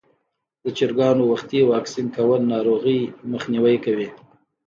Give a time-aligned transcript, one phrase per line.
[0.63, 2.99] د چرګانو وختي واکسین کول ناروغۍ
[3.31, 4.07] مخنیوی کوي.